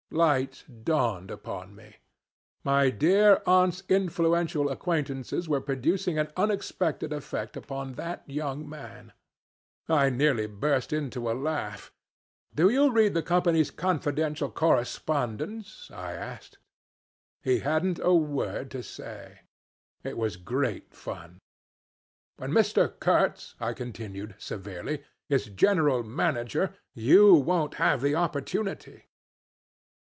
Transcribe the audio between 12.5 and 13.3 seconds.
'Do you read the